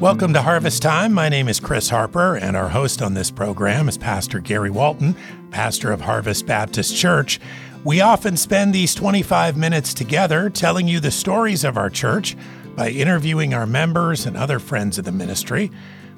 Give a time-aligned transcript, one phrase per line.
[0.00, 1.12] Welcome to Harvest Time.
[1.12, 5.14] My name is Chris Harper, and our host on this program is Pastor Gary Walton,
[5.50, 7.38] pastor of Harvest Baptist Church.
[7.84, 12.34] We often spend these 25 minutes together telling you the stories of our church
[12.76, 15.70] by interviewing our members and other friends of the ministry.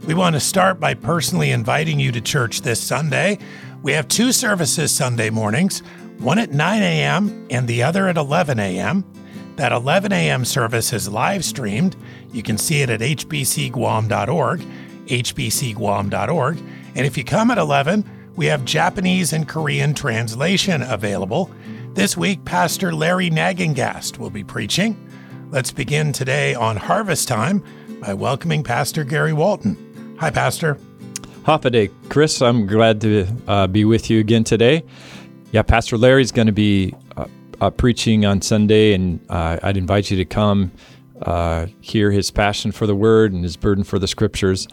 [0.07, 3.41] We want to start by personally inviting you to church this Sunday.
[3.83, 5.81] We have two services Sunday mornings,
[6.19, 7.49] one at 9 a.m.
[7.51, 9.05] and the other at 11 a.m.
[9.57, 10.45] That 11 a.m.
[10.45, 11.97] service is live streamed.
[12.33, 14.61] You can see it at hbcguam.org,
[15.07, 16.59] hbcguam.org.
[16.95, 21.51] And if you come at 11, we have Japanese and Korean translation available.
[21.95, 24.97] This week, Pastor Larry Nagengast will be preaching.
[25.51, 27.63] Let's begin today on Harvest Time
[28.01, 30.17] by welcoming Pastor Gary Walton.
[30.19, 30.79] Hi, Pastor.
[31.71, 32.41] Day, Chris.
[32.41, 34.85] I'm glad to uh, be with you again today.
[35.51, 37.27] Yeah, Pastor Larry's going to be uh,
[37.63, 40.73] uh, preaching on Sunday, and uh, I'd invite you to come
[41.23, 44.67] uh, hear his passion for the Word and his burden for the Scriptures.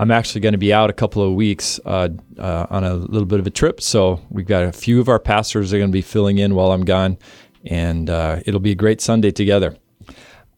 [0.00, 3.26] I'm actually going to be out a couple of weeks uh, uh, on a little
[3.26, 5.92] bit of a trip, so we've got a few of our pastors are going to
[5.92, 7.16] be filling in while I'm gone,
[7.64, 9.76] and uh, it'll be a great Sunday together.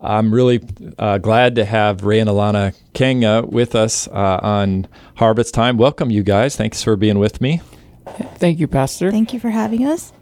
[0.01, 5.77] I'm really glad to have Ray and Alana Kanga with us on Harvest Time.
[5.77, 6.57] Welcome, you guys.
[6.57, 7.61] Thanks for being with me.
[8.37, 9.11] Thank you, Pastor.
[9.11, 10.13] Thank you for having us.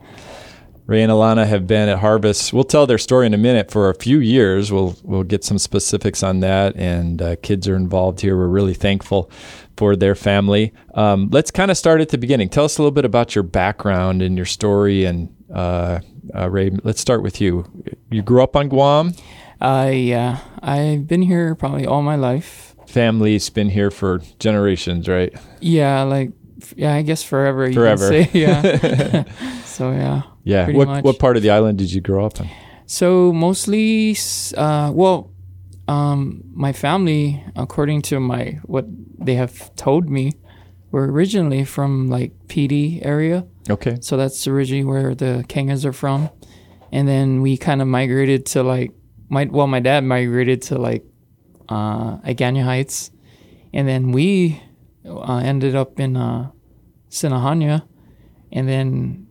[0.86, 2.52] Ray and Alana have been at Harvest.
[2.52, 4.70] We'll tell their story in a minute for a few years.
[4.70, 8.36] We'll we'll get some specifics on that, and uh, kids are involved here.
[8.36, 9.28] We're really thankful
[9.76, 10.72] for their family.
[10.94, 12.48] Um, let's kind of start at the beginning.
[12.50, 15.04] Tell us a little bit about your background and your story.
[15.04, 16.00] And uh,
[16.34, 17.64] uh, Ray, let's start with you.
[18.10, 19.12] You grew up on Guam.
[19.60, 22.76] Uh, yeah, I've been here probably all my life.
[22.86, 25.34] Family's been here for generations, right?
[25.60, 26.30] Yeah, like
[26.76, 27.72] yeah, I guess forever.
[27.72, 28.20] Forever.
[28.32, 29.24] yeah.
[29.64, 30.22] so yeah.
[30.46, 30.70] Yeah.
[30.70, 31.04] What much.
[31.04, 32.48] what part of the island did you grow up in?
[32.86, 34.16] So mostly,
[34.56, 35.32] uh, well,
[35.88, 38.86] um, my family, according to my what
[39.18, 40.34] they have told me,
[40.92, 43.44] were originally from like PD area.
[43.68, 43.98] Okay.
[44.00, 46.30] So that's originally where the Kangas are from,
[46.92, 48.92] and then we kind of migrated to like
[49.28, 51.04] my well, my dad migrated to like
[51.68, 53.10] uh, Agana Heights,
[53.74, 54.62] and then we
[55.04, 56.52] uh, ended up in uh,
[57.10, 57.82] Sinajana,
[58.52, 59.25] and then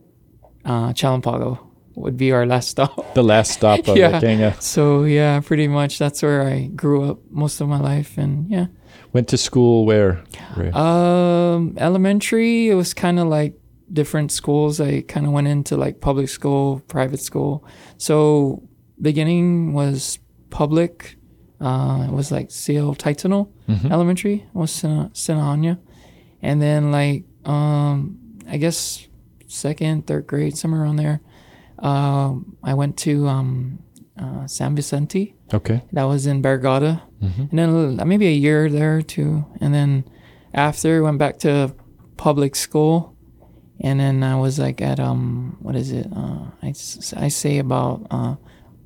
[0.66, 2.92] uh, Chalan Pago would be our last stop.
[3.14, 4.20] The last stop of yeah.
[4.20, 4.54] Kenya.
[4.60, 8.66] So yeah, pretty much that's where I grew up most of my life, and yeah.
[9.12, 10.22] Went to school where?
[10.74, 12.68] Um, elementary.
[12.68, 13.54] It was kind of like
[13.90, 14.80] different schools.
[14.80, 17.64] I kind of went into like public school, private school.
[17.96, 18.62] So
[19.00, 20.18] beginning was
[20.50, 21.16] public.
[21.58, 22.94] Uh, it was like C.L.
[22.94, 23.90] Taitano mm-hmm.
[23.90, 24.44] Elementary.
[24.46, 25.78] It was Sinajana,
[26.42, 29.06] and then like um, I guess
[29.46, 31.20] second, third grade, somewhere around there.
[31.78, 33.82] Uh, I went to um,
[34.18, 35.34] uh, San Vicente.
[35.52, 35.82] Okay.
[35.92, 37.02] That was in Barrigada.
[37.22, 37.42] Mm-hmm.
[37.42, 39.44] And then uh, maybe a year there too.
[39.60, 40.04] And then
[40.54, 41.74] after, went back to
[42.16, 43.14] public school.
[43.80, 46.06] And then I was like at, um, what is it?
[46.10, 46.68] Uh, I,
[47.16, 48.36] I say about uh,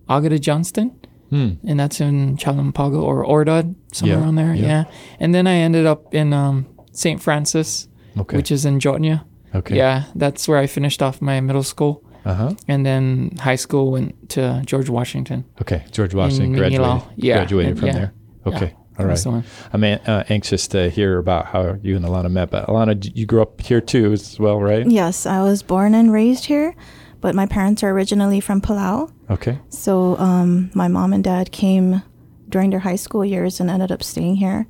[0.09, 0.97] Agueda Johnston.
[1.31, 1.53] Hmm.
[1.65, 4.55] And that's in Chalan Pago or Ordot, somewhere yeah, around there.
[4.55, 4.67] Yeah.
[4.67, 4.85] yeah.
[5.21, 7.23] And then I ended up in um, St.
[7.23, 7.87] Francis,
[8.19, 8.37] okay.
[8.37, 9.25] which is in Yona.
[9.55, 9.77] Okay.
[9.77, 12.05] Yeah, that's where I finished off my middle school.
[12.25, 12.55] Uh-huh.
[12.69, 15.45] And then high school went to George Washington.
[15.61, 17.03] Okay, George Washington graduated.
[17.17, 17.93] Yeah, graduated from yeah.
[17.93, 18.15] there.
[18.47, 18.99] Okay, yeah.
[18.99, 19.45] all right.
[19.73, 22.51] I'm uh, anxious to hear about how you and Alana met.
[22.51, 24.87] But Alana, you grew up here too as well, right?
[24.87, 26.75] Yes, I was born and raised here,
[27.21, 29.11] but my parents are originally from Palau.
[29.31, 29.59] Okay.
[29.71, 32.03] So um, my mom and dad came
[32.49, 34.67] during their high school years and ended up staying here.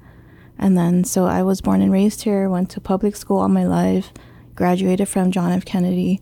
[0.58, 3.64] And then, so I was born and raised here, went to public school all my
[3.64, 4.12] life
[4.60, 5.64] graduated from John F.
[5.64, 6.20] Kennedy,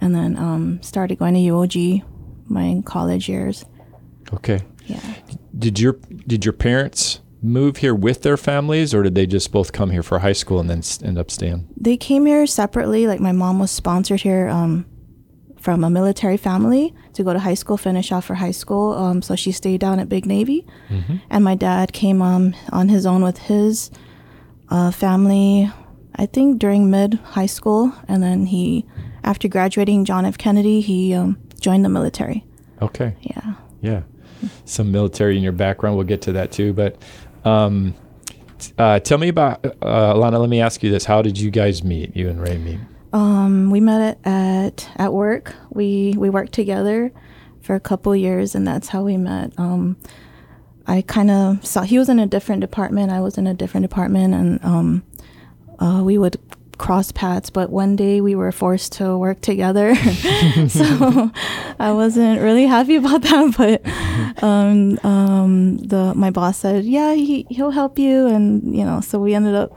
[0.00, 2.02] and then um, started going to UOG
[2.48, 3.64] my college years.
[4.34, 4.62] Okay.
[4.86, 4.98] Yeah.
[5.56, 5.92] Did your
[6.26, 10.02] did your parents move here with their families, or did they just both come here
[10.02, 11.68] for high school and then end up staying?
[11.76, 13.06] They came here separately.
[13.06, 14.84] Like my mom was sponsored here um,
[15.60, 18.94] from a military family to go to high school, finish off her high school.
[18.94, 21.18] Um, so she stayed down at Big Navy, mm-hmm.
[21.30, 23.92] and my dad came um, on his own with his
[24.68, 25.70] uh, family
[26.16, 28.84] I think during mid high school, and then he,
[29.24, 30.38] after graduating John F.
[30.38, 32.44] Kennedy, he um, joined the military.
[32.80, 33.14] Okay.
[33.20, 33.54] Yeah.
[33.80, 34.02] Yeah.
[34.64, 35.96] Some military in your background.
[35.96, 36.72] We'll get to that too.
[36.72, 37.00] But
[37.44, 37.94] um,
[38.78, 40.40] uh, tell me about uh, Alana.
[40.40, 42.16] Let me ask you this: How did you guys meet?
[42.16, 42.80] You and Ray meet?
[43.12, 45.54] Um, we met at at work.
[45.70, 47.12] We we worked together
[47.60, 49.52] for a couple years, and that's how we met.
[49.58, 49.96] Um,
[50.86, 53.12] I kind of saw he was in a different department.
[53.12, 55.02] I was in a different department, and um,
[55.82, 56.36] uh, we would
[56.78, 59.94] cross paths, but one day we were forced to work together.
[60.68, 61.30] so
[61.78, 67.46] I wasn't really happy about that, but um, um, the my boss said, "Yeah, he
[67.50, 69.76] he'll help you," and you know, so we ended up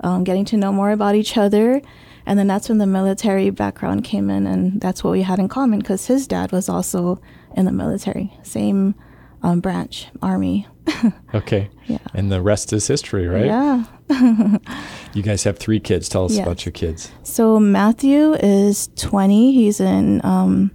[0.00, 1.80] um, getting to know more about each other.
[2.28, 5.48] And then that's when the military background came in, and that's what we had in
[5.48, 7.20] common because his dad was also
[7.56, 8.96] in the military, same
[9.42, 10.66] um, branch, army.
[11.34, 11.68] Okay.
[11.86, 11.98] Yeah.
[12.14, 13.44] And the rest is history, right?
[13.44, 13.84] Yeah.
[15.14, 16.08] You guys have three kids.
[16.08, 16.42] Tell us Yes.
[16.46, 17.10] about your kids.
[17.22, 19.52] So Matthew is 20.
[19.52, 20.70] He's in um,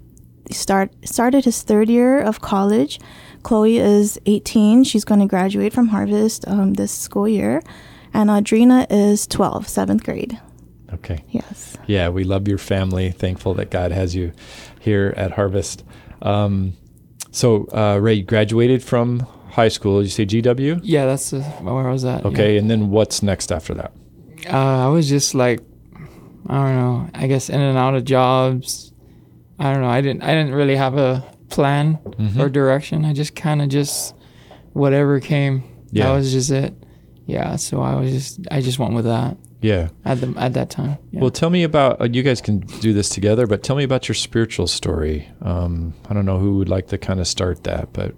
[0.49, 2.99] start started his third year of college.
[3.43, 4.83] Chloe is 18.
[4.83, 7.61] She's going to graduate from Harvest um, this school year,
[8.13, 10.39] and Audrina is 12, seventh grade.
[10.93, 11.23] Okay.
[11.29, 11.77] Yes.
[11.87, 13.11] Yeah, we love your family.
[13.11, 14.31] Thankful that God has you
[14.79, 15.83] here at Harvest.
[16.21, 16.73] Um,
[17.31, 20.01] so, uh, Ray, you graduated from high school.
[20.01, 20.79] You say GW?
[20.83, 22.21] Yeah, that's uh, where I was at.
[22.21, 22.27] yeah.
[22.29, 22.57] Okay.
[22.57, 23.91] And then what's next after that?
[24.49, 25.59] Uh, I was just like,
[26.47, 27.09] I don't know.
[27.13, 28.91] I guess in and out of jobs.
[29.59, 29.89] I don't know.
[29.89, 30.23] I didn't.
[30.23, 32.41] I didn't really have a plan Mm-hmm.
[32.41, 33.05] or direction.
[33.05, 34.15] I just kind of just
[34.73, 35.63] whatever came.
[35.91, 36.05] Yeah.
[36.07, 36.73] That was just it.
[37.27, 37.55] Yeah.
[37.57, 38.39] So I was just.
[38.49, 39.89] I just went with that Yeah.
[40.05, 40.97] at the at that time.
[41.11, 41.21] Yeah.
[41.21, 44.07] Well, tell me about, uh, you guys can do this together, but tell me about
[44.07, 45.27] your spiritual story.
[45.41, 48.15] Um, I don't know who would like to kind of start that, but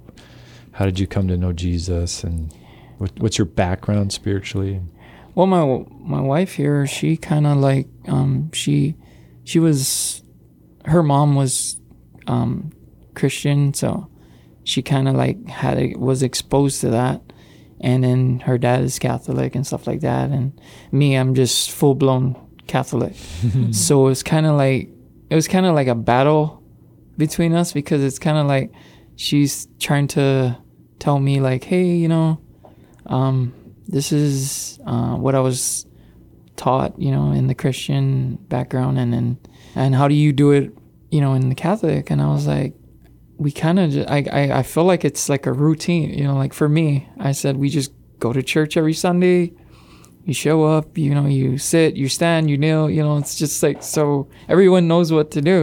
[0.73, 2.53] how did you come to know Jesus and
[2.97, 4.81] what, what's your background spiritually?
[5.35, 8.95] Well, my my wife here, she kind of like um she
[9.43, 10.21] she was
[10.85, 11.79] her mom was
[12.27, 12.71] um
[13.15, 14.09] Christian, so
[14.63, 17.21] she kind of like had it was exposed to that,
[17.79, 20.59] and then her dad is Catholic and stuff like that, and
[20.91, 22.35] me, I'm just full blown
[22.67, 23.15] Catholic,
[23.71, 24.89] so it's kind of like
[25.29, 26.63] it was kind of like a battle
[27.17, 28.71] between us because it's kind of like
[29.15, 30.57] she's trying to
[31.03, 32.39] tell me like, hey, you know,
[33.07, 33.53] um,
[33.89, 35.85] this is uh, what I was
[36.55, 39.37] taught, you know, in the Christian background, and then
[39.75, 40.71] and how do you do it,
[41.11, 42.09] you know, in the Catholic?
[42.09, 42.73] And I was like,
[43.37, 46.53] we kind of, I, I, I feel like it's like a routine, you know, like
[46.53, 49.51] for me, I said we just go to church every Sunday.
[50.23, 53.61] You show up, you know, you sit, you stand, you kneel, you know, it's just
[53.61, 55.59] like so everyone knows what to do.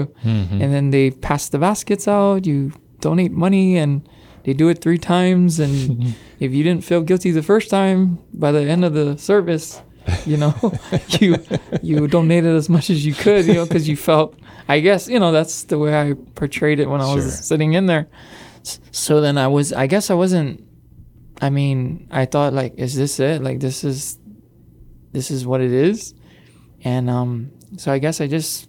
[0.62, 4.06] And then they pass the baskets out, you donate money, and
[4.44, 5.58] they do it three times.
[5.60, 9.80] And if you didn't feel guilty the first time, by the end of the service,
[10.26, 10.54] you know,
[11.20, 11.36] you
[11.82, 14.34] you donated as much as you could, you know, because you felt.
[14.68, 17.30] I guess you know that's the way I portrayed it when I was Sure.
[17.30, 18.08] sitting in there.
[18.92, 19.72] So then I was.
[19.72, 20.64] I guess I wasn't.
[21.42, 23.42] I mean, I thought like, is this it?
[23.42, 24.18] Like this is,
[25.12, 26.14] this is what it is,
[26.84, 27.50] and um.
[27.78, 28.68] So I guess I just,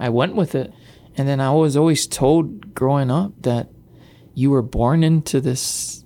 [0.00, 0.72] I went with it,
[1.16, 3.68] and then I was always told growing up that
[4.36, 6.04] you were born into this,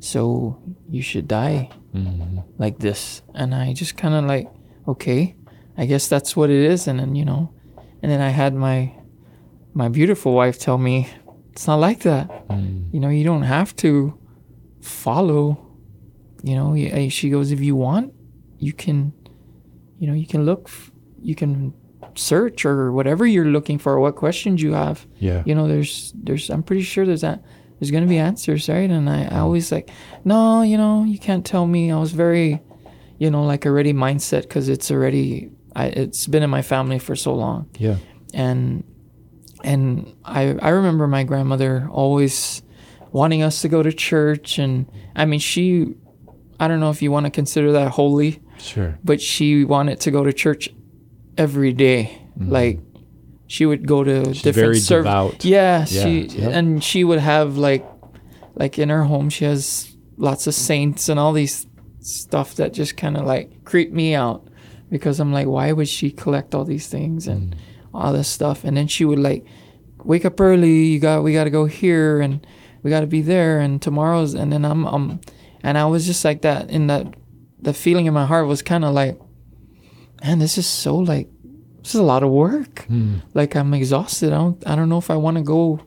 [0.00, 2.40] so you should die mm-hmm.
[2.58, 3.22] like this.
[3.32, 4.50] And I just kind of like,
[4.88, 5.36] okay,
[5.78, 6.88] I guess that's what it is.
[6.88, 7.54] And then, you know,
[8.02, 8.92] and then I had my,
[9.72, 11.08] my beautiful wife tell me,
[11.52, 12.48] it's not like that.
[12.48, 12.92] Mm.
[12.92, 14.18] You know, you don't have to
[14.80, 15.64] follow,
[16.42, 16.74] you know,
[17.08, 18.12] she goes, if you want,
[18.58, 19.12] you can,
[20.00, 20.68] you know, you can look,
[21.22, 21.72] you can
[22.16, 25.44] search or whatever you're looking for, what questions you have Yeah.
[25.46, 27.42] you know there's there's i'm pretty sure there's that
[27.80, 29.36] there's gonna be answers right and I, I mm-hmm.
[29.38, 29.90] always like
[30.24, 32.60] no you know you can't tell me i was very
[33.18, 37.14] you know like already mindset because it's already I, it's been in my family for
[37.16, 37.96] so long Yeah.
[38.34, 38.84] and
[39.62, 42.62] and I I remember my grandmother always
[43.12, 45.94] wanting us to go to church and I mean she
[46.58, 48.98] I don't know if you want to consider that holy Sure.
[49.04, 50.68] but she wanted to go to church
[51.38, 52.18] every day.
[52.38, 52.50] Mm-hmm.
[52.52, 52.80] like
[53.50, 54.32] she would go to.
[54.32, 55.44] She's different very serv- devout.
[55.44, 56.52] Yeah, Yeah, she yep.
[56.56, 57.84] and she would have like
[58.54, 61.66] like in her home she has lots of saints and all these
[62.00, 64.46] stuff that just kind of like creep me out
[64.90, 67.58] because I'm like why would she collect all these things and Mm.
[67.94, 69.44] all this stuff and then she would like
[70.04, 72.46] wake up early you got we got to go here and
[72.82, 75.20] we got to be there and tomorrow's and then I'm um
[75.62, 77.06] and I was just like that in that
[77.60, 79.18] the feeling in my heart was kind of like
[80.22, 81.28] man this is so like
[81.82, 82.84] this is a lot of work.
[82.86, 83.16] Hmm.
[83.34, 84.32] Like i'm exhausted.
[84.32, 85.80] I don't i don't know if i want to go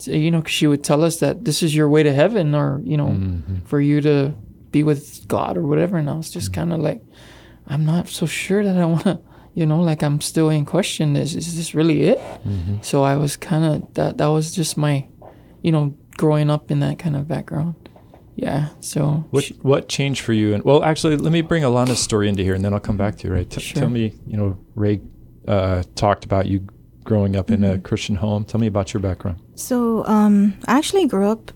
[0.00, 2.54] to, you know 'cause she would tell us that this is your way to heaven
[2.54, 3.60] or you know mm-hmm.
[3.64, 4.34] for you to
[4.70, 5.96] be with god or whatever.
[5.96, 6.54] And i was just hmm.
[6.54, 7.02] kind of like
[7.66, 9.20] i'm not so sure that i want to
[9.54, 11.16] you know like i'm still in question.
[11.16, 12.18] Is, is this really it?
[12.18, 12.76] Mm-hmm.
[12.82, 15.06] So i was kind of that that was just my
[15.62, 17.76] you know growing up in that kind of background
[18.46, 20.54] yeah so What she- what changed for you?
[20.54, 23.16] And well, actually, let me bring Alana's story into here, and then I'll come back
[23.18, 23.34] to you.
[23.34, 23.48] Right?
[23.50, 23.80] T- Sure.
[23.80, 25.00] Tell me, you know, Ray
[25.46, 26.58] uh, talked about you
[27.04, 27.74] growing up in Mm-hmm.
[27.74, 28.44] a Christian home.
[28.44, 29.38] Tell me about your background.
[29.56, 31.50] So um, I actually grew up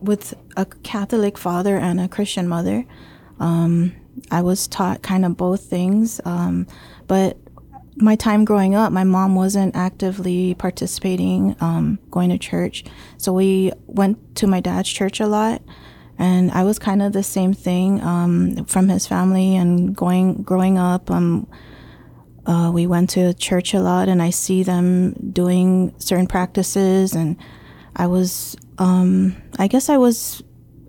[0.00, 2.84] with a Catholic father and a Christian mother.
[3.40, 3.92] Um,
[4.30, 6.66] I was taught kind of both things, um,
[7.06, 7.38] but
[7.96, 12.84] my time growing up, my mom wasn't actively participating, um, going to church.
[13.18, 15.60] So we went to my dad's church a lot.
[16.20, 20.76] And I was kind of the same thing um, from his family and going growing
[20.76, 21.10] up.
[21.10, 21.48] Um,
[22.44, 27.14] uh, we went to church a lot, and I see them doing certain practices.
[27.14, 27.38] And
[27.96, 30.42] I was, um, I guess, I was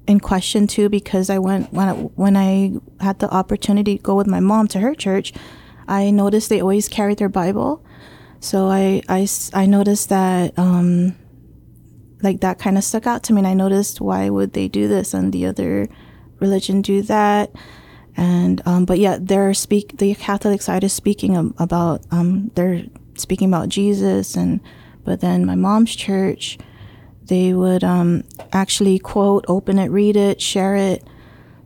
[0.05, 4.15] in question too because I went when I, when I had the opportunity to go
[4.15, 5.31] with my mom to her church.
[5.88, 7.85] I noticed they always carried their Bible.
[8.41, 11.15] So I, I, I noticed that, um,
[12.22, 13.40] like that kind of stuck out to me.
[13.40, 15.88] And I noticed why would they do this and the other
[16.40, 17.51] religion do that.
[18.18, 22.84] And, um, but yeah, they're speak, the Catholic side is speaking about, um, they're
[23.16, 24.36] speaking about Jesus.
[24.36, 24.60] And,
[25.04, 26.58] but then my mom's church,
[27.24, 31.08] they would, um, actually quote, open it, read it, share it.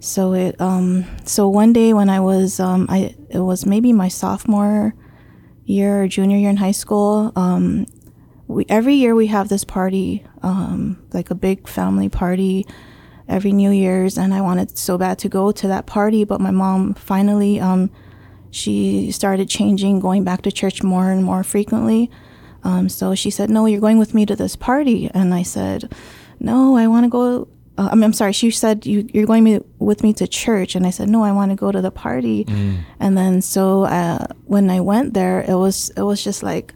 [0.05, 4.07] So it um so one day when I was um I it was maybe my
[4.07, 4.93] sophomore
[5.65, 7.87] year or junior year in high school um
[8.47, 12.65] we every year we have this party um like a big family party
[13.27, 16.51] every New Year's and I wanted so bad to go to that party but my
[16.51, 17.89] mom finally um
[18.51, 22.11] she started changing going back to church more and more frequently
[22.63, 25.91] um so she said no you're going with me to this party and I said
[26.39, 27.47] no I want to go
[27.77, 28.31] uh, I mean, I'm sorry.
[28.31, 31.23] She said you you're going me, with me to church, and I said no.
[31.23, 32.45] I want to go to the party.
[32.45, 32.77] Mm.
[33.01, 36.73] And then so uh, when I went there, it was it was just like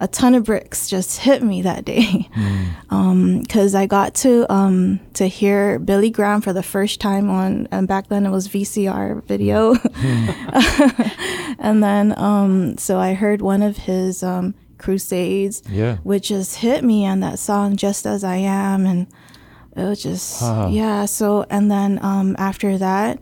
[0.00, 2.32] a ton of bricks just hit me that day because
[2.90, 3.74] mm.
[3.74, 7.86] um, I got to um, to hear Billy Graham for the first time on and
[7.86, 11.56] back then it was VCR video, mm.
[11.58, 15.98] and then um, so I heard one of his um, crusades, yeah.
[15.98, 19.06] which just hit me on that song "Just as I Am" and
[19.76, 20.68] it was just uh-huh.
[20.70, 23.18] yeah so and then um, after that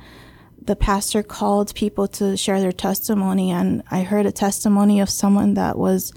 [0.61, 5.54] the pastor called people to share their testimony and i heard a testimony of someone
[5.54, 6.12] that was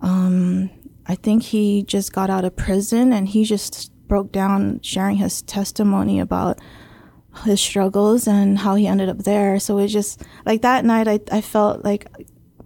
[0.00, 0.70] um,
[1.06, 5.42] i think he just got out of prison and he just broke down sharing his
[5.42, 6.58] testimony about
[7.44, 11.20] his struggles and how he ended up there so it just like that night i,
[11.30, 12.06] I felt like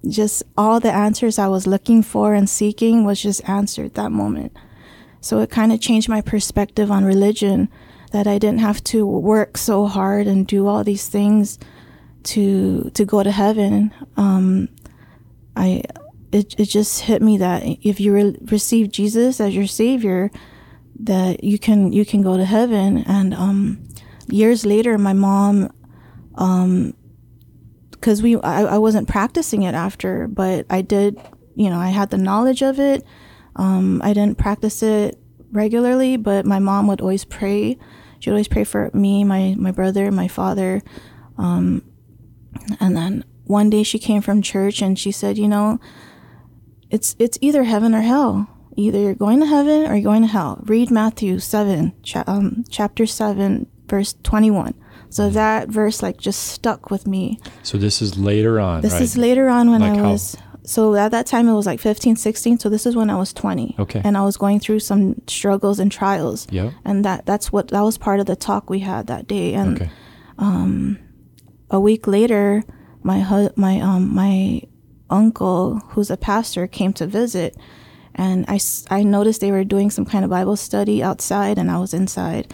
[0.09, 4.57] just all the answers i was looking for and seeking was just answered that moment
[5.21, 7.69] so it kind of changed my perspective on religion
[8.13, 11.59] that I didn't have to work so hard and do all these things
[12.25, 13.93] to to go to heaven.
[14.17, 14.69] Um,
[15.57, 15.83] I
[16.33, 20.31] it it just hit me that if you re- receive Jesus as your savior,
[21.01, 23.05] that you can you can go to heaven.
[23.07, 23.89] And um,
[24.29, 25.71] years later, my mom,
[27.91, 31.21] because um, we I, I wasn't practicing it after, but I did.
[31.55, 33.05] You know, I had the knowledge of it
[33.57, 35.19] um, I didn't practice it
[35.51, 37.79] regularly, but my mom would always pray.
[38.19, 40.83] She'd always pray for me, my, my brother, my father.
[41.37, 41.83] Um,
[42.81, 45.81] and then one day she came from church and she said, you know,
[46.93, 48.49] it's it's either heaven or hell.
[48.77, 50.63] Either you're going to heaven or you're going to hell.
[50.65, 54.75] Read Matthew 7, cha- um, chapter 7, verse 21.
[55.11, 55.35] So mm-hmm.
[55.35, 57.39] that verse like just stuck with me.
[57.63, 58.81] So this is later on.
[58.81, 59.03] This right?
[59.03, 60.53] is later on when like I was how?
[60.65, 63.33] so at that time it was like 15 16 so this is when i was
[63.33, 67.51] 20 okay and i was going through some struggles and trials yeah and that that's
[67.51, 69.91] what that was part of the talk we had that day and okay.
[70.39, 70.99] um
[71.71, 72.63] a week later
[73.03, 74.63] my hu- my um my
[75.13, 77.57] uncle who's a pastor came to visit
[78.15, 81.79] and I, I noticed they were doing some kind of bible study outside and i
[81.79, 82.53] was inside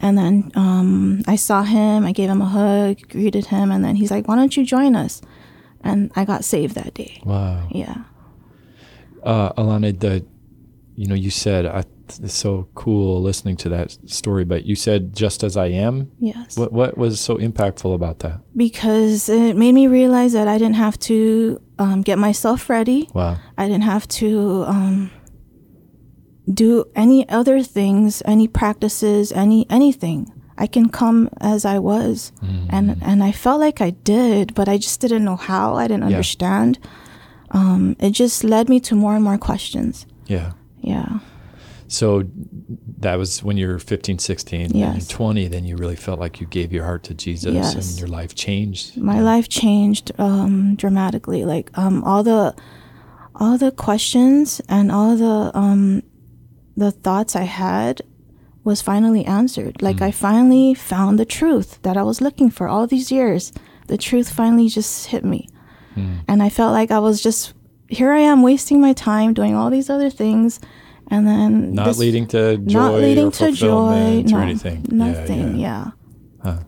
[0.00, 3.96] and then um, i saw him i gave him a hug greeted him and then
[3.96, 5.22] he's like why don't you join us
[5.86, 7.20] and I got saved that day.
[7.24, 7.68] Wow.
[7.70, 8.04] Yeah.
[9.22, 10.24] Uh, Alana, the,
[10.96, 15.14] you know, you said I, it's so cool listening to that story, but you said
[15.14, 16.10] just as I am.
[16.18, 16.56] Yes.
[16.56, 18.40] What what was so impactful about that?
[18.56, 23.08] Because it made me realize that I didn't have to um, get myself ready.
[23.12, 23.38] Wow.
[23.56, 25.10] I didn't have to um,
[26.52, 30.32] do any other things, any practices, any anything.
[30.58, 32.32] I can come as I was.
[32.42, 32.68] Mm-hmm.
[32.70, 35.74] And and I felt like I did, but I just didn't know how.
[35.74, 36.16] I didn't yeah.
[36.16, 36.78] understand.
[37.50, 40.06] Um, it just led me to more and more questions.
[40.26, 40.52] Yeah.
[40.80, 41.20] Yeah.
[41.88, 42.24] So
[42.98, 44.94] that was when you were 15, 16, yes.
[44.94, 47.74] and 20, then you really felt like you gave your heart to Jesus yes.
[47.74, 48.96] and your life changed.
[48.96, 49.22] My yeah.
[49.22, 51.44] life changed um, dramatically.
[51.44, 52.54] Like um, all the
[53.38, 56.02] all the questions and all the um,
[56.76, 58.02] the thoughts I had
[58.64, 59.80] was finally answered.
[59.80, 60.06] Like mm.
[60.06, 63.52] I finally found the truth that I was looking for all these years.
[63.86, 65.48] The truth finally just hit me.
[65.94, 66.24] Mm.
[66.26, 67.54] And I felt like I was just
[67.88, 70.58] here I am wasting my time doing all these other things
[71.08, 74.84] and then not this, leading to joy not leading to joy or anything.
[74.88, 75.84] Nothing, yeah.
[75.84, 75.90] yeah.
[76.44, 76.52] yeah.
[76.52, 76.58] Huh.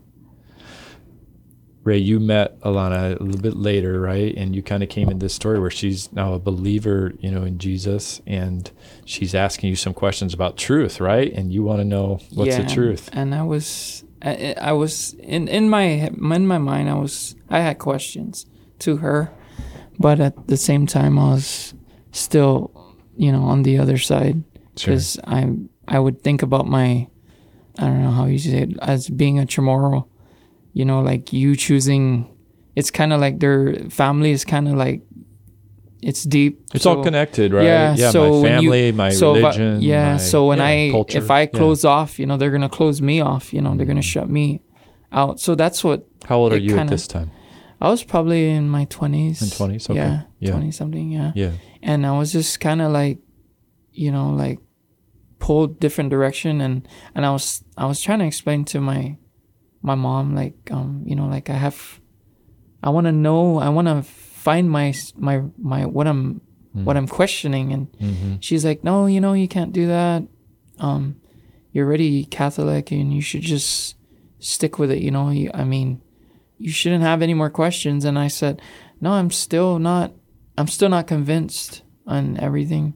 [1.88, 4.34] Ray, you met Alana a little bit later, right?
[4.36, 7.44] And you kind of came in this story where she's now a believer, you know,
[7.44, 8.70] in Jesus, and
[9.06, 11.32] she's asking you some questions about truth, right?
[11.32, 13.08] And you want to know what's the and- truth.
[13.14, 17.60] And, I was, I, I was in in my in my mind, I was, I
[17.60, 18.44] had questions
[18.80, 19.32] to her,
[19.98, 21.72] but at the same time, I was
[22.12, 22.70] still,
[23.18, 24.36] you know, on the other side
[24.76, 24.94] Sure.
[24.94, 25.50] because I
[25.86, 27.08] I would think about my,
[27.78, 30.06] I don't know how you say it, as being a Chamorro,
[30.72, 32.28] you know, like you choosing.
[32.76, 35.02] It's kind of like their family is kind of like,
[36.00, 36.60] it's deep.
[36.74, 37.64] It's all connected, right?
[37.64, 40.12] Yeah, yeah so my when you- family, my so if I- yeah.
[40.12, 41.18] my- so when yeah, I culture.
[41.18, 41.46] if I Yeah.
[41.46, 43.52] close off, you know, they're gonna close me off.
[43.52, 44.14] You know, they're gonna Mm.
[44.14, 44.60] shut me
[45.10, 45.40] out.
[45.40, 47.30] So that's what how old are you kinda- this time?
[47.80, 49.40] I was probably in my twenties.
[49.42, 49.90] In 20s?
[49.90, 49.98] Okay.
[49.98, 50.50] Yeah, Yeah.
[50.52, 51.10] twenty something.
[51.10, 51.32] Yeah.
[51.34, 51.50] Yeah,
[51.82, 53.18] and I was just kind of like,
[53.92, 54.58] you know, like
[55.38, 59.16] pulled different direction, and and I was I was trying to explain to my
[59.82, 62.00] my mom like um you know like I have,
[62.82, 66.40] I want to know I want to find my my my what I'm
[66.84, 70.22] what I'm questioning, and hmm she's like, no, you know, you can't do that.
[70.78, 71.16] Um,
[71.72, 73.96] you're already Catholic, and you should just
[74.38, 75.02] stick with it.
[75.02, 76.00] You know, you, I mean,
[76.58, 78.04] you shouldn't have any more questions.
[78.04, 78.62] And I said,
[79.00, 80.12] no, I'm still not.
[80.58, 82.94] I'm still not convinced on everything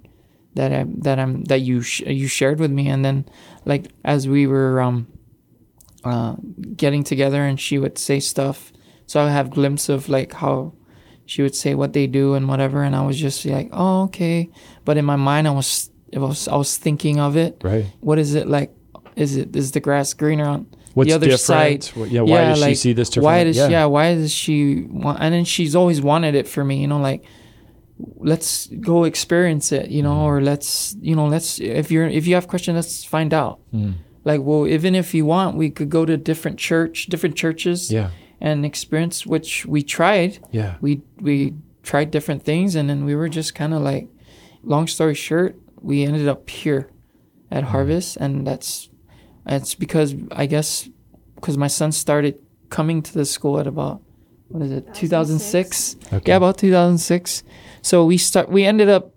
[0.54, 2.88] that I that I'm that you sh- you shared with me.
[2.88, 3.24] And then,
[3.64, 5.06] like as we were um,
[6.04, 6.36] uh,
[6.76, 8.72] getting together, and she would say stuff,
[9.06, 10.74] so I would have glimpse of like how
[11.26, 14.50] she would say what they do and whatever, and I was just like, oh okay.
[14.84, 17.60] But in my mind, I was it was I was thinking of it.
[17.62, 17.86] right.
[18.00, 18.70] What is it like?
[19.14, 21.84] Is it is the grass greener on What's the other different?
[21.84, 22.10] side?
[22.10, 23.24] Yeah, why does she see this different?
[23.24, 23.84] Why does yeah.
[23.86, 25.20] Why does she want?
[25.20, 26.80] And then she's always wanted it for me.
[26.80, 27.24] You know, like
[27.98, 29.90] let's go experience it.
[29.90, 33.32] You know, or let's you know let's if you're if you have questions, let's find
[33.34, 33.60] out.
[33.74, 33.94] Mm.
[34.24, 38.10] Like, well, even if you want, we could go to different church, different churches, Yeah,
[38.40, 39.26] and experience.
[39.26, 40.38] Which we tried.
[40.52, 40.76] yeah.
[40.80, 44.08] We we tried different things, and then we were just kind of like,
[44.62, 46.88] long story short, we ended up here
[47.50, 48.88] at Harvest, and that's
[49.46, 50.88] it's because I guess
[51.34, 52.36] because my son started
[52.70, 54.00] coming to the school at about
[54.48, 56.30] what is it 2006 Okay.
[56.30, 57.42] yeah about 2006
[57.82, 59.12] so we start we ended up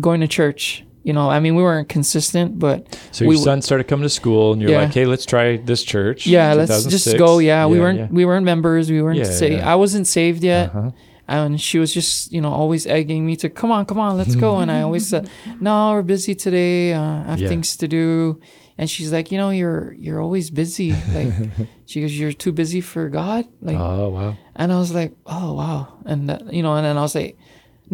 [0.00, 2.78] going to church you know i mean we weren't consistent but
[3.10, 4.82] So your we- son started coming to school, and you're Yeah.
[4.82, 8.08] like, "Hey, let's try this church." yeah let's just go yeah, we weren't yeah.
[8.10, 9.72] we weren't members we weren't Yeah, saved yeah.
[9.72, 10.90] i wasn't saved yet Uh-huh.
[11.28, 14.36] and she was just you know always egging me to come on come on let's
[14.36, 15.28] go and i always said
[15.60, 17.48] no we're busy today uh, i have Yeah.
[17.52, 18.38] things to do
[18.78, 21.32] and she's like you know you're you're always busy like
[21.90, 24.36] she goes you're too busy for god like Oh wow.
[24.56, 27.36] and i was like oh wow and that, you know and then i was like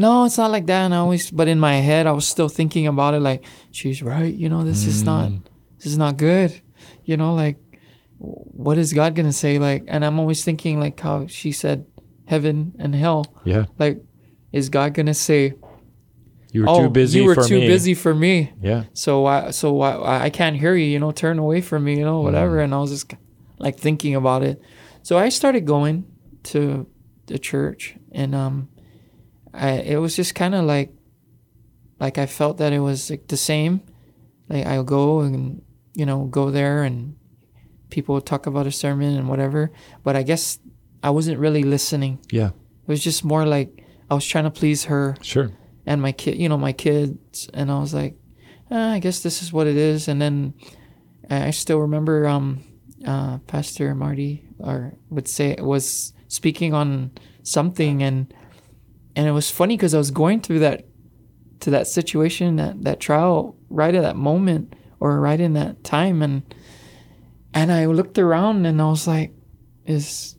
[0.05, 2.49] no it's not like that and i always but in my head i was still
[2.49, 3.41] thinking about it like
[3.79, 5.43] she's right you know this is not Mm.
[5.79, 6.51] this is not good
[7.05, 7.59] you know like
[8.19, 11.85] what is god gonna say like and i'm always thinking like how she said
[12.27, 13.97] heaven and hell Yeah, like
[14.53, 15.55] is god gonna say
[16.53, 17.19] you were oh too busy.
[17.21, 17.67] you were for too me.
[17.67, 18.85] busy for me Yeah.
[18.93, 21.93] so why so why I I can't hear you you know turn away from me
[21.99, 22.65] you know whatever Mm.
[22.65, 23.13] and i was just
[23.59, 24.57] like thinking about it
[25.03, 26.05] so i started going
[26.53, 26.87] to
[27.27, 28.69] the church and um
[29.59, 30.93] i it was just kind of like
[32.01, 33.81] like i felt that it was like the same
[34.49, 35.63] like i'll go and
[35.95, 37.17] you know go there and
[37.91, 39.71] people would talk about a sermon and whatever
[40.05, 40.59] but i guess
[41.03, 42.49] i wasn't really listening Yeah.
[42.49, 45.51] it was just more like i was trying to please her Sure.
[45.87, 48.15] and my kid, you know, my kids, and I was like,
[48.71, 50.07] "Ah, I guess this is what it is.
[50.09, 50.53] And then
[51.31, 52.61] I still remember um,
[53.07, 57.11] uh, Pastor Marty or would say was speaking on
[57.43, 58.29] something, and
[59.19, 60.87] and it was funny because I was going through that
[61.61, 66.23] to that situation, that that trial, right at that moment or right in that time,
[66.23, 66.43] and
[67.53, 69.33] and I looked around and I was like,
[69.85, 70.37] is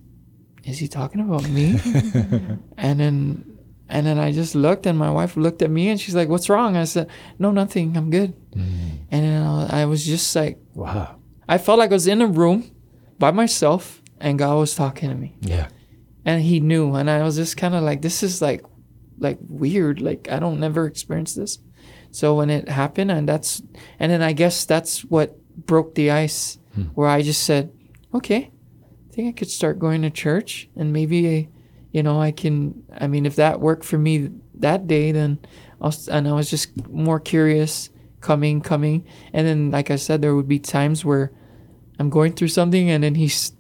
[0.64, 1.80] is he talking about me?
[2.78, 3.46] and then
[3.90, 6.48] and then I just looked, and my wife looked at me, and she's like, "What's
[6.50, 7.98] wrong?" I said, "No, nothing.
[7.98, 9.00] I'm good." Mm.
[9.12, 11.18] And then I I was just like, Wow.
[11.50, 12.70] I felt like I was in a room
[13.18, 15.68] by myself, and God was talking to me, Yeah.
[16.24, 18.62] and He knew, and I was just kind of like, "This is like,
[19.20, 20.02] like weird.
[20.02, 21.60] Like I don't never experience this."
[22.12, 23.62] So when it happened, and that's,
[24.00, 26.84] and then I guess that's what broke the ice, hmm.
[26.96, 27.72] where I just said,
[28.14, 28.52] "Okay,
[29.10, 31.50] I think I could start going to church, and maybe."
[31.92, 32.84] you know, I can.
[33.00, 35.40] I mean, if that worked for me that day, then
[35.82, 37.90] I'll, and I was just more curious,
[38.22, 41.32] coming, coming, and then, like I said, there would be times where
[41.98, 43.54] I'm going through something, and then he's,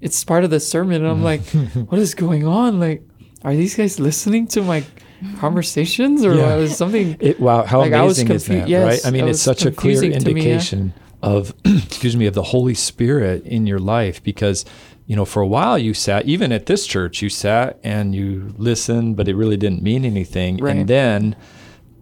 [0.00, 1.24] it's part of the sermon, and I'm hmm.
[1.24, 1.42] like,
[1.88, 2.80] what is going on?
[2.80, 3.02] Like,
[3.44, 4.82] are these guys listening to my
[5.38, 6.56] conversations, or Yeah.
[6.56, 7.16] is something?
[7.20, 9.06] It, wow, how Like, was amazing is that, yes, right?
[9.06, 10.16] I mean, it it's such a clear to me, yeah.
[10.18, 14.64] indication of, excuse me, of the Holy Spirit in your life because
[15.06, 18.54] you know, for a while you sat, even at this church, you sat and you
[18.56, 20.56] listened, but it really didn't mean anything.
[20.56, 20.74] Right.
[20.74, 21.36] And then,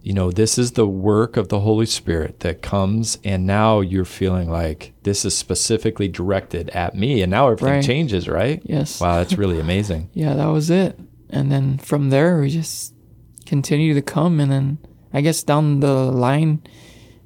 [0.05, 4.05] you know, this is the work of the Holy Spirit that comes, and now you're
[4.05, 7.85] feeling like this is specifically directed at me, and now everything Right.
[7.85, 8.63] changes, right?
[8.65, 9.01] Yes.
[9.01, 10.09] Wow, that's really amazing.
[10.15, 10.97] yeah, that was it.
[11.33, 12.95] And then from there, we just
[13.47, 14.39] continued to come.
[14.39, 14.79] And then
[15.13, 16.63] I guess down the line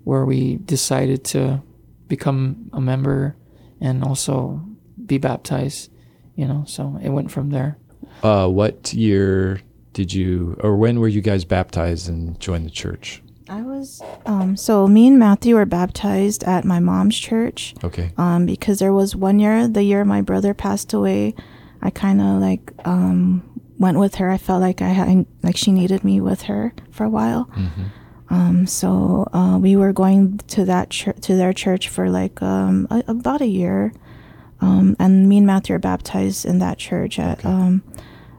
[0.05, 1.62] where we decided to
[2.09, 3.37] become a member
[3.81, 4.62] and also
[5.05, 5.90] be baptized,
[6.37, 7.77] you know, so it went from there.
[8.23, 9.61] Uh, what year
[9.92, 13.23] did you, or when were you guys baptized and joined the church?
[13.49, 18.11] I was um, so me and Matthew were baptized at my mom's church Okay.
[18.19, 21.35] um, because there was one year, the year my brother passed away,
[21.81, 23.42] I kind of like um,
[23.79, 24.31] went with her.
[24.31, 27.51] I felt like I had like she needed me with her for a while.
[28.29, 32.89] Um, so uh, we were going to that church to their church for like um,
[32.91, 33.93] a, about a year,
[34.61, 37.45] um, and me and Matthew were baptized in that church at.
[37.45, 37.83] Um,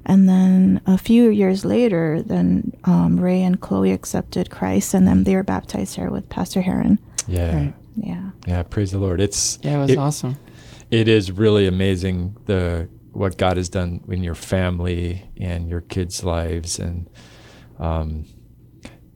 [0.06, 5.24] and then a few years later, then um, Ray and Chloe accepted Christ, and then
[5.24, 7.00] they were baptized here with Pastor Heron.
[7.28, 7.56] Yeah.
[7.56, 7.74] Right.
[7.96, 8.30] Yeah.
[8.46, 8.64] Yeah.
[8.64, 9.20] Praise the Lord.
[9.22, 10.38] It's, Yeah, it was It- awesome.
[10.92, 16.24] it is really amazing the what God has done in your family and your kids'
[16.24, 16.78] lives.
[16.78, 17.10] And
[17.80, 18.26] um,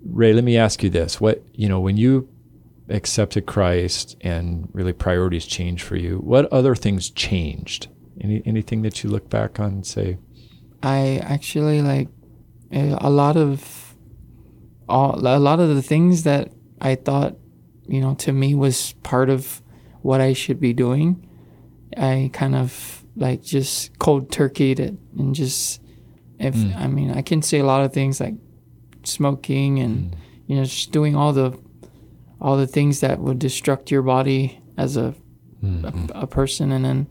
[0.04, 2.28] Ray, let me ask you this: What you know when you
[2.90, 6.18] accepted Christ and really priorities changed for you?
[6.18, 7.90] What other things changed?
[8.20, 10.18] Any anything that you look back on and say,
[10.82, 12.10] I actually like
[12.72, 13.96] a lot of
[14.90, 17.36] all a lot of the things that I thought
[17.88, 19.62] you know to me was part of
[20.02, 21.28] what I should be doing.
[21.96, 25.82] I kind of like just cold turkey it and just
[26.39, 26.76] if mm.
[26.76, 28.36] I mean I can say a lot of things like
[29.04, 30.17] smoking and mm.
[30.47, 31.58] you know just doing all the
[32.39, 35.13] all the things that would destruct your body as a
[35.63, 36.12] mm-hmm.
[36.15, 36.71] a, a person.
[36.71, 37.08] And then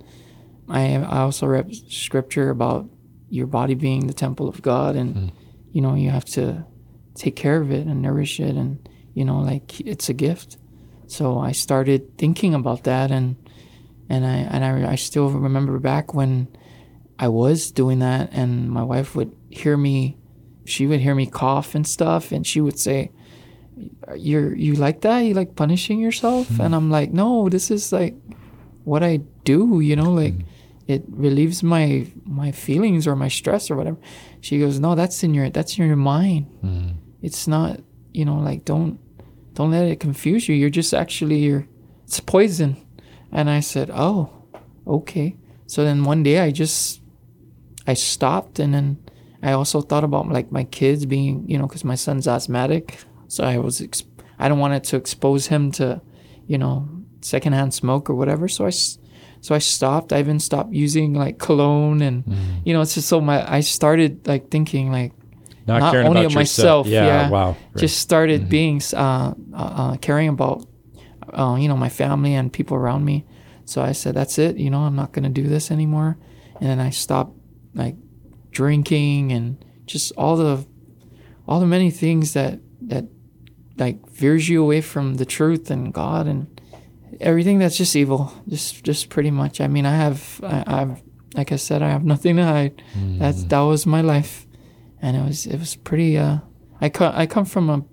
[0.68, 2.88] I I also read scripture about
[3.28, 5.30] your body being the temple of God and mm.
[5.72, 6.64] you know you have to
[7.14, 10.56] take care of it and nourish it and you know like it's a gift.
[11.06, 13.36] So I started thinking about that and
[14.10, 16.48] and I and I, I still remember back when
[17.18, 20.18] I was doing that and my wife would hear me
[20.66, 23.12] she would hear me cough and stuff and she would say
[24.16, 25.20] you're you like that?
[25.20, 26.48] You like punishing yourself?
[26.48, 26.60] Hmm.
[26.60, 28.14] And i'm like no this is like
[28.84, 30.42] what i do you know like hmm.
[30.88, 33.98] it relieves my my feelings or my stress or whatever.
[34.40, 36.46] She goes no that's in your that's in your mind.
[36.60, 36.88] Hmm.
[37.22, 37.80] It's not
[38.12, 38.98] you know like don't
[39.54, 40.56] don't let it confuse you.
[40.56, 41.68] You're just actually you're
[42.04, 42.76] it's poison
[43.32, 44.30] and i said oh
[44.86, 47.00] okay so then one day i just
[47.86, 48.98] i stopped and then
[49.42, 53.44] i also thought about like my kids being you know because my son's asthmatic so
[53.44, 54.04] i was ex-
[54.38, 56.00] i don't want it to expose him to
[56.46, 56.88] you know
[57.20, 62.02] secondhand smoke or whatever so I so i stopped i even stopped using like cologne
[62.02, 62.24] and
[62.64, 65.12] you know it's just so my i started like thinking like
[65.66, 66.86] not, Not caring only about of myself.
[66.86, 67.06] Yeah.
[67.06, 67.30] yeah.
[67.30, 67.48] Wow.
[67.50, 67.76] Right.
[67.76, 70.66] just started being uh, uh, uh, caring about
[71.34, 73.24] uh, you know my family and people around me.
[73.64, 76.18] So i said that's it you know i'm not going to do this anymore.
[76.60, 77.36] And then i stopped
[77.74, 77.96] like
[78.50, 80.66] drinking and just all the
[81.46, 83.04] all the many things that that
[83.76, 86.60] like veers you away from the truth and god and
[87.20, 89.60] everything that's just evil just just pretty much.
[89.60, 91.02] I mean i have i i've
[91.34, 92.82] like i said i have nothing to hide.
[93.18, 94.46] That's that was my life.
[95.02, 96.38] And it was it was pretty uh
[96.80, 97.84] i co- i come from a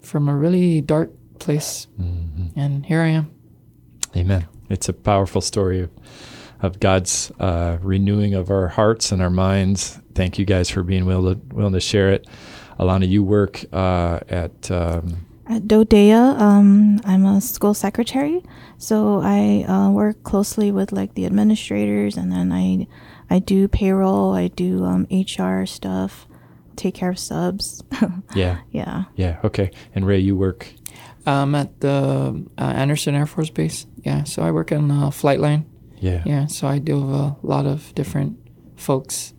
[0.00, 1.10] from a really dark
[1.44, 1.86] place
[2.56, 3.30] and here i am
[4.16, 4.46] Amen.
[4.70, 5.90] It's a powerful story of,
[6.60, 10.00] of God's uh, renewing of our hearts and our minds.
[10.14, 12.28] Thank you guys for being willing to, willing to share it.
[12.78, 18.42] Alana, you work uh, at um, At DoDEA, um, I'm a school secretary,
[18.78, 22.86] so I uh, work closely with like the administrators, and then I,
[23.30, 26.26] I do payroll, I do um, HR stuff,
[26.76, 27.82] take care of subs.
[28.34, 29.04] yeah, yeah.
[29.16, 29.70] yeah, okay.
[29.94, 30.72] And Ray, you work
[31.26, 35.40] i'm at the uh, Andersen Air Force Base yeah so i work on the flight
[35.40, 35.66] line
[35.98, 36.22] yeah.
[36.26, 38.36] yeah so i deal with a lot of different
[38.76, 39.32] folks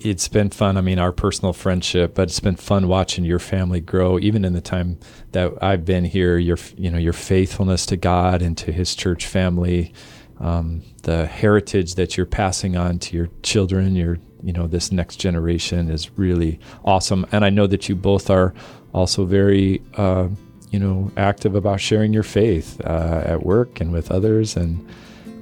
[0.00, 0.76] It's been fun.
[0.76, 4.16] I mean, our personal friendship, but it's been fun watching your family grow.
[4.20, 4.96] Even in the time
[5.32, 9.26] that I've been here, your you know your faithfulness to God and to His church
[9.26, 9.92] family,
[10.38, 15.16] um, the heritage that you're passing on to your children, your you know this next
[15.16, 17.26] generation is really awesome.
[17.32, 18.54] And I know that you both are
[18.92, 20.28] also very uh,
[20.70, 24.86] you know active about sharing your faith uh, at work and with others, and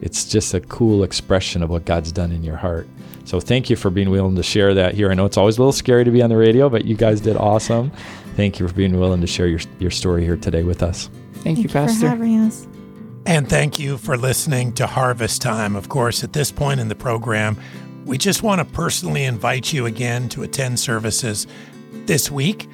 [0.01, 2.89] it's just a cool expression of what God's done in your heart.
[3.25, 5.11] So thank you for being willing to share that here.
[5.11, 7.21] I know it's always a little scary to be on the radio, but you guys
[7.21, 7.91] did awesome.
[8.37, 11.11] Thank you for being willing to share your, your story here today with us.
[11.35, 12.69] thank, you for pastor having us.
[13.25, 15.75] And thank you for listening to Harvest Time.
[15.75, 17.57] Of course, at this point in the program,
[18.05, 21.49] we just want to personally invite you again to attend services
[22.05, 22.69] this week.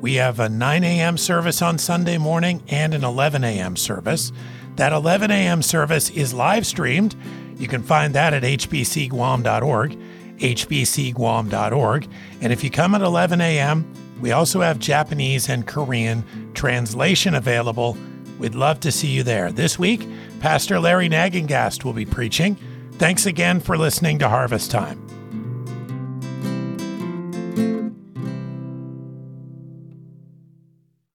[0.00, 1.16] We have a 9 a.m.
[1.18, 3.76] service on Sunday morning and an 11 a.m.
[3.76, 4.32] service.
[4.76, 5.60] That 11 a.m.
[5.60, 7.16] service is live streamed.
[7.56, 9.98] You can find that at hbcguam.org,
[10.38, 12.08] hbcguam.org.
[12.40, 17.96] And if you come at 11 a.m., we also have Japanese and Korean translation available.
[18.38, 19.50] We'd love to see you there.
[19.50, 20.06] This week,
[20.38, 22.56] Pastor Larry Nagengast will be preaching.
[22.92, 25.07] Thanks again for listening to Harvest Time.